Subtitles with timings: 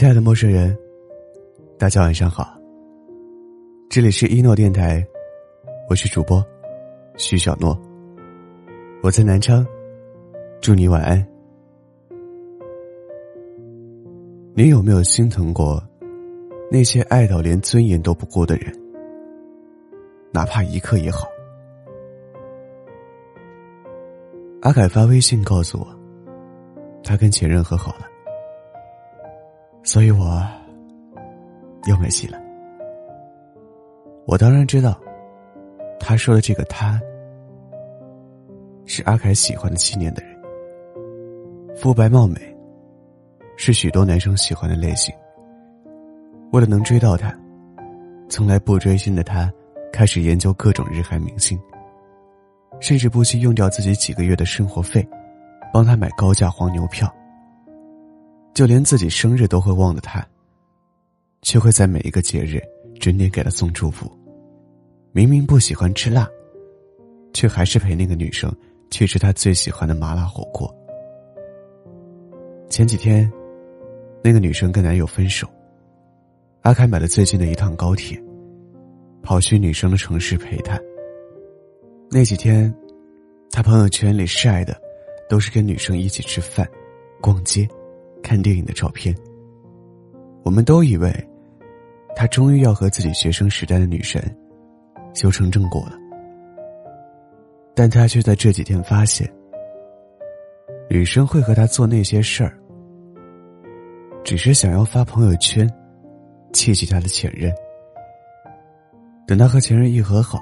[0.00, 0.74] 亲爱的陌生人，
[1.78, 2.58] 大家晚上好。
[3.90, 5.06] 这里是一诺电台，
[5.90, 6.42] 我是主播
[7.18, 7.78] 徐小诺。
[9.02, 9.62] 我在南昌，
[10.62, 11.22] 祝你晚安。
[14.54, 15.86] 你有没有心疼过
[16.72, 18.74] 那些爱到连尊严都不顾的人？
[20.32, 21.28] 哪怕一刻也好。
[24.62, 25.86] 阿凯发微信告诉我，
[27.04, 28.09] 他跟前任和好了。
[29.82, 30.42] 所以我
[31.86, 32.38] 又没戏了。
[34.26, 35.00] 我当然知道，
[35.98, 37.00] 他说的这个他，
[38.84, 40.36] 是阿凯喜欢的七年的人，
[41.76, 42.40] 肤白貌美，
[43.56, 45.14] 是许多男生喜欢的类型。
[46.52, 47.34] 为了能追到他，
[48.28, 49.52] 从来不追星的他，
[49.92, 51.58] 开始研究各种日韩明星，
[52.80, 55.04] 甚至不惜用掉自己几个月的生活费，
[55.72, 57.12] 帮他买高价黄牛票。
[58.54, 60.26] 就连自己生日都会忘了他，
[61.42, 62.60] 却会在每一个节日
[62.98, 64.10] 准点给他送祝福。
[65.12, 66.28] 明明不喜欢吃辣，
[67.32, 68.54] 却还是陪那个女生
[68.90, 70.72] 去吃他最喜欢的麻辣火锅。
[72.68, 73.30] 前几天，
[74.22, 75.48] 那个女生跟男友分手，
[76.62, 78.22] 阿凯买了最近的一趟高铁，
[79.22, 80.78] 跑去女生的城市陪她。
[82.10, 82.72] 那几天，
[83.50, 84.80] 他朋友圈里晒的，
[85.28, 86.68] 都是跟女生一起吃饭、
[87.20, 87.68] 逛街。
[88.22, 89.14] 看电影的照片，
[90.44, 91.12] 我们都以为
[92.14, 94.22] 他终于要和自己学生时代的女神
[95.14, 95.92] 修成正果了，
[97.74, 99.30] 但他却在这几天发现，
[100.88, 102.58] 女生会和他做那些事儿，
[104.22, 105.68] 只是想要发朋友圈，
[106.52, 107.52] 气气他的前任。
[109.26, 110.40] 等他和前任一和好，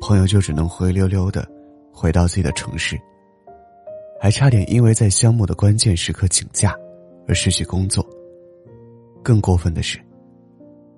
[0.00, 1.44] 朋友就只能灰溜溜的
[1.92, 2.96] 回到自己的城市。
[4.20, 6.74] 还差点因为在项目的关键时刻请假，
[7.26, 8.04] 而失去工作。
[9.22, 9.98] 更过分的是，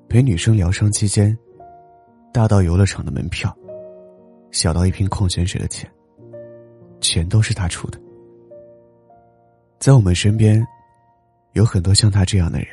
[0.09, 1.37] 陪女生疗伤期间，
[2.33, 3.55] 大到游乐场的门票，
[4.51, 5.91] 小到一瓶矿泉水的钱，
[7.01, 8.01] 全都是他出的。
[9.79, 10.67] 在我们身边，
[11.53, 12.69] 有很多像他这样的人。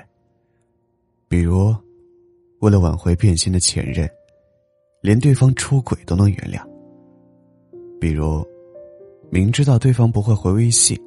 [1.28, 1.75] 比如，
[2.59, 4.09] 为了挽回变心的前任，
[5.02, 6.66] 连对方出轨都能原谅。
[8.00, 8.46] 比如。
[9.29, 10.97] 明知道对方不会回微信，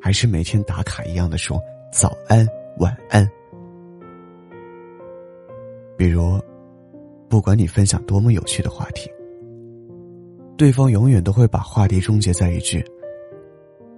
[0.00, 1.60] 还是每天打卡一样的说
[1.92, 2.46] 早安
[2.78, 3.28] 晚安。
[5.96, 6.40] 比如，
[7.28, 9.08] 不管你分享多么有趣的话题，
[10.56, 12.84] 对方永远都会把话题终结在一句：“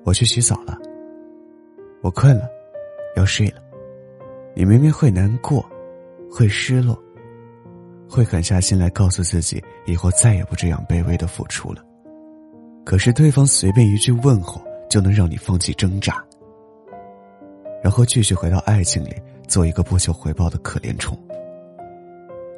[0.04, 0.78] 我去洗澡了，
[2.02, 2.48] 我困了，
[3.16, 3.62] 要睡了。”
[4.54, 5.64] 你明明会难过，
[6.30, 7.02] 会失落，
[8.08, 11.82] 会狠下心来告诉自己以后再也不这样卑微的付出了。
[12.88, 16.24] 可是对方随便一句问候就能让你放弃挣扎，
[17.82, 19.14] 然后继续回到爱情里
[19.46, 21.14] 做一个不求回报的可怜虫。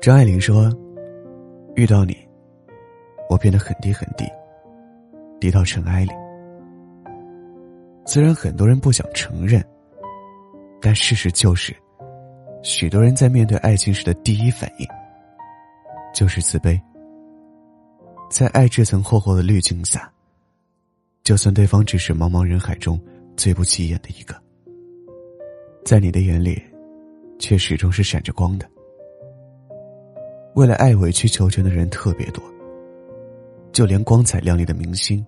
[0.01, 0.73] 张爱玲说
[1.75, 2.17] ：“遇到你，
[3.29, 4.25] 我变得很低很低，
[5.41, 6.13] 低到尘埃里。”
[8.07, 9.61] 虽然很多人不想承认，
[10.81, 11.75] 但事实就是，
[12.63, 14.87] 许多人在面对爱情时的第一反应
[16.15, 16.81] 就是自卑，
[18.31, 20.09] 在爱这层厚厚的滤镜下。
[21.31, 23.01] 就算对方只是茫茫人海中
[23.37, 24.35] 最不起眼的一个，
[25.85, 26.61] 在你的眼里，
[27.39, 28.69] 却始终是闪着光的。
[30.57, 32.43] 为了爱委曲求全的人特别多，
[33.71, 35.25] 就连光彩亮丽的明星，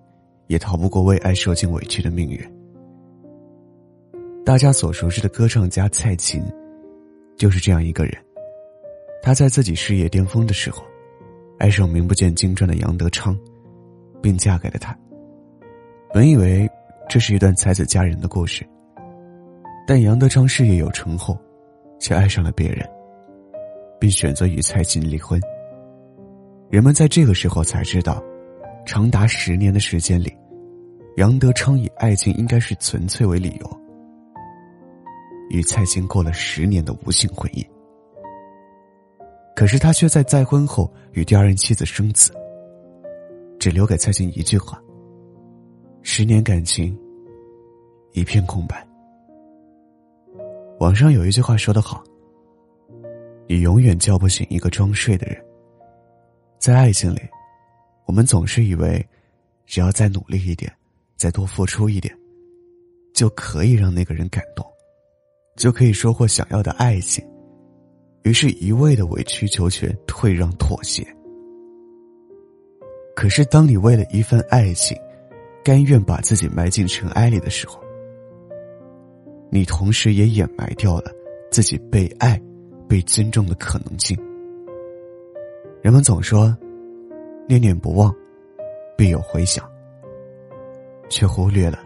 [0.47, 2.37] 也逃不过为爱受尽委屈的命运。
[4.45, 6.43] 大家所熟知的歌唱家蔡琴，
[7.37, 8.13] 就是这样一个人。
[9.21, 10.83] 她在自己事业巅峰的时候，
[11.59, 13.39] 爱上名不见经传的杨德昌，
[14.21, 14.93] 并嫁给了他。
[16.13, 16.69] 本以为
[17.09, 18.63] 这是一段才子佳人的故事，
[19.87, 21.35] 但杨德昌事业有成后，
[21.99, 22.87] 却爱上了别人，
[23.99, 25.41] 并选择与蔡琴离婚。
[26.69, 28.23] 人们在这个时候才知道，
[28.85, 30.31] 长达十年的时间里，
[31.17, 33.79] 杨德昌以爱情应该是纯粹为理由，
[35.49, 37.65] 与蔡琴过了十年的无性婚姻。
[39.55, 42.31] 可是他却在再婚后与第二任妻子生子，
[43.57, 44.79] 只留给蔡琴一句话。
[46.05, 46.95] 十年感情，
[48.11, 48.85] 一片空白。
[50.79, 52.03] 网上有一句话说得好
[53.47, 55.41] ：“你永远叫不醒一个装睡的人。”
[56.59, 57.21] 在爱情里，
[58.05, 59.03] 我们总是以为，
[59.65, 60.69] 只要再努力一点，
[61.15, 62.13] 再多付出一点，
[63.13, 64.65] 就可以让那个人感动，
[65.55, 67.25] 就可以收获想要的爱情。
[68.23, 71.01] 于是，一味的委曲求全、退让妥协。
[73.15, 74.97] 可是，当你为了一份爱情，
[75.63, 77.79] 甘愿把自己埋进尘埃里的时候，
[79.49, 81.09] 你同时也掩埋掉了
[81.49, 82.39] 自己被爱、
[82.85, 84.17] 被尊重的可能性。
[85.81, 86.53] 人们总说，
[87.47, 88.13] 念念不忘，
[88.97, 89.65] 必有回响，
[91.09, 91.79] 却忽略了，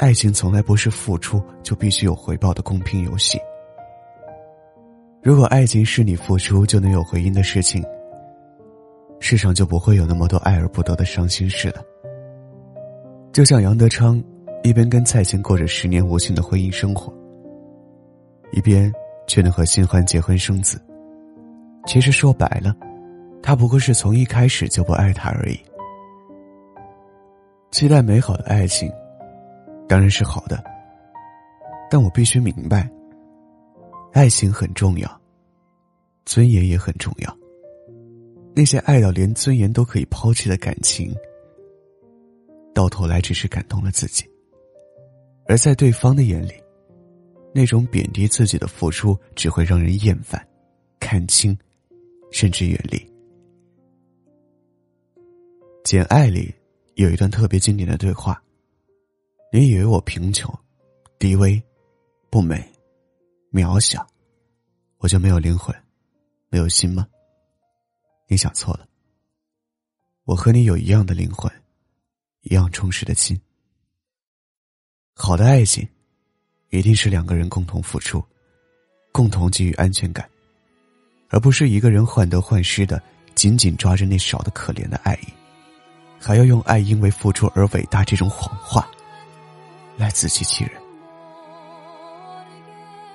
[0.00, 3.38] 爱情从来不是付出就必须有回报的公平游戏。
[5.22, 7.84] 如果爱情是你付出就能有回应的事情，
[9.20, 11.80] 世上就不会有那么多爱而不得的伤心事了。
[13.32, 14.22] 就像杨德昌，
[14.64, 17.12] 一边跟蔡琴过着十年无情的婚姻生活，
[18.52, 18.92] 一边
[19.28, 20.80] 却能和新欢结婚生子。
[21.86, 22.74] 其实说白了，
[23.40, 25.58] 他不过是从一开始就不爱她而已。
[27.70, 28.90] 期待美好的爱情，
[29.88, 30.62] 当然是好的，
[31.88, 32.90] 但我必须明白，
[34.12, 35.20] 爱情很重要，
[36.24, 37.38] 尊严也很重要。
[38.56, 41.14] 那些爱到连尊严都可以抛弃的感情。
[42.80, 44.24] 到头来只是感动了自己，
[45.44, 46.54] 而在对方的眼里，
[47.54, 50.42] 那种贬低自己的付出只会让人厌烦、
[50.98, 51.54] 看清，
[52.32, 52.96] 甚至远离。
[55.84, 56.54] 《简爱》里
[56.94, 58.42] 有一段特别经典的对话
[59.52, 60.50] ：“你以为我贫穷、
[61.18, 61.62] 低微、
[62.30, 62.66] 不美、
[63.52, 64.06] 渺小，
[64.96, 65.76] 我就没有灵魂、
[66.48, 67.06] 没有心吗？
[68.26, 68.88] 你想错了，
[70.24, 71.52] 我和你有一样的灵魂。”
[72.42, 73.38] 一样充实的心。
[75.14, 75.86] 好的爱情，
[76.70, 78.24] 一定是两个人共同付出，
[79.12, 80.28] 共同给予安全感，
[81.28, 83.02] 而不是一个人患得患失的
[83.34, 85.28] 紧紧抓着那少的可怜的爱意，
[86.18, 88.88] 还要用爱因为付出而伟大这种谎话
[89.96, 90.72] 来自欺欺人。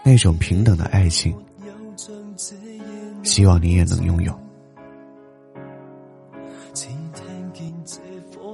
[0.03, 1.35] 那种平等的爱情，
[3.23, 4.44] 希望你也能拥有。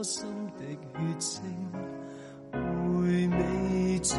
[0.04, 0.26] 心
[0.58, 1.44] 的血清，
[2.52, 4.16] 回味着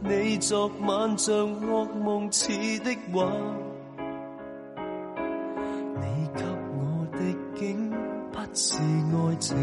[0.00, 2.48] 你昨晚像噩梦似
[2.80, 3.30] 的话，
[6.00, 7.18] 你给我的
[7.54, 7.90] 竟
[8.30, 9.56] 不是爱情，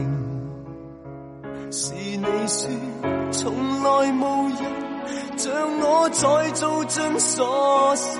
[1.72, 2.70] 是你说
[3.32, 3.54] 从
[3.84, 4.58] 来无人
[5.38, 7.44] 像我再做尽傻
[7.96, 8.20] 事，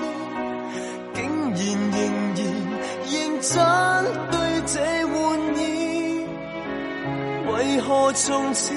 [7.86, 8.74] 何从前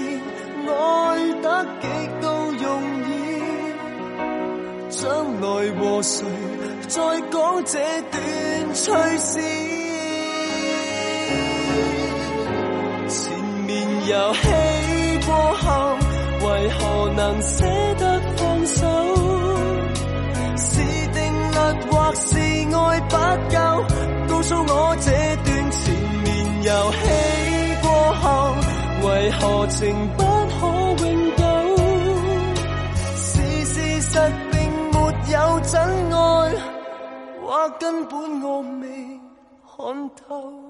[0.68, 0.72] 爱
[1.42, 1.88] 得极
[2.20, 2.28] 度
[2.62, 2.68] 容
[3.06, 3.10] 易？
[4.90, 5.02] 将
[5.40, 5.46] 来
[5.80, 6.26] 和谁
[6.88, 7.02] 再
[7.32, 7.80] 讲这
[8.12, 8.20] 段
[8.74, 8.84] 趣
[9.18, 9.40] 事？
[13.08, 13.16] 前
[13.66, 13.72] 面
[14.08, 14.42] 游戏
[15.26, 15.66] 过后，
[16.42, 16.80] 为何
[17.16, 17.56] 能舍
[17.98, 18.04] 得
[18.36, 18.82] 放手？
[20.58, 20.68] 是
[21.14, 21.18] 定
[21.52, 21.56] 律
[21.90, 22.28] 或是
[22.76, 23.16] 爱不
[23.56, 23.58] 够？
[24.28, 25.08] 告诉我这
[25.46, 25.80] 段前
[26.24, 26.28] 面
[26.64, 26.98] 游戏，
[29.28, 30.68] 为何情不可
[31.04, 31.44] 永久？
[33.18, 34.18] 是事实
[34.54, 34.58] 并
[34.94, 34.98] 没。
[35.30, 35.76] 有真
[36.14, 36.16] 爱，
[37.44, 38.88] 或根本我未
[39.66, 40.67] 看透。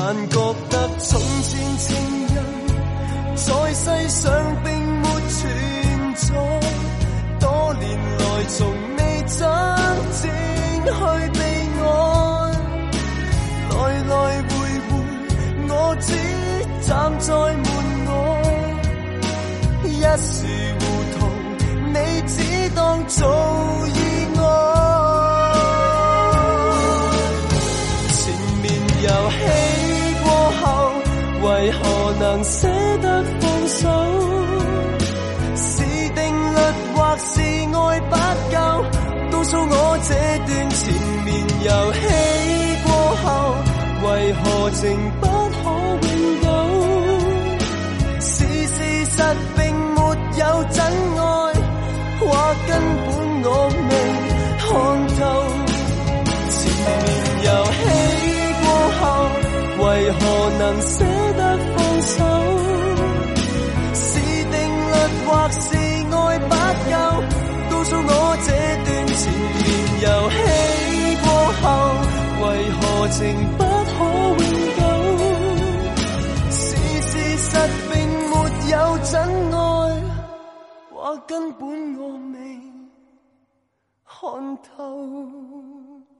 [0.00, 0.38] 但觉
[0.70, 1.88] 得从前情
[2.32, 2.36] 人
[3.34, 5.42] 在世上并没存
[6.14, 6.22] 在，
[7.40, 8.58] 多年来从
[8.96, 9.36] 未真
[10.22, 10.22] 正
[10.86, 10.96] 去
[11.36, 11.40] 被
[11.82, 11.84] 爱，
[13.70, 13.76] 来
[14.06, 14.14] 来
[14.46, 14.50] 回
[14.86, 14.88] 回
[15.68, 16.06] 我只
[16.86, 16.88] 站
[17.18, 17.66] 在门
[18.06, 18.16] 外，
[19.82, 20.30] 一时
[20.78, 20.80] 糊
[21.18, 21.18] 涂，
[21.92, 21.96] 你
[22.28, 22.36] 只
[22.76, 22.78] 当
[23.08, 23.18] 做
[44.70, 45.30] 情不可
[46.04, 46.46] 永久？
[48.20, 49.16] 是事实
[49.56, 49.60] 并
[49.94, 49.98] 没
[50.38, 51.20] 有真爱，
[52.20, 52.22] 或
[52.66, 52.70] 根
[53.06, 53.08] 本
[53.44, 53.46] 我
[53.88, 53.90] 未
[54.58, 54.66] 看
[55.16, 55.20] 透。
[56.50, 56.56] 前
[57.04, 57.06] 面
[57.44, 57.80] 游戏
[58.62, 58.66] 过
[58.98, 59.02] 后，
[59.78, 60.20] 为何
[60.58, 60.94] 能舍
[61.36, 61.40] 得
[61.76, 61.76] 放？
[62.02, 62.16] 手，
[63.94, 64.54] 是定
[64.88, 64.94] 律
[65.26, 66.50] 或是爱不
[66.90, 66.94] 够？
[67.70, 68.10] 告诉我
[68.44, 68.48] 这
[68.84, 69.66] 段前面
[70.02, 70.36] 游戏
[71.22, 71.26] 过
[71.62, 71.66] 后，
[72.42, 72.46] 为
[72.80, 73.16] 何情
[73.56, 73.60] 不
[81.26, 82.60] 根本我未
[84.04, 86.17] 看透。